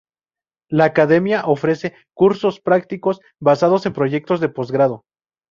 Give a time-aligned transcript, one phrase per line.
[0.67, 5.05] La Academia ofrece, cursos prácticos, basados en proyectos de postgrado.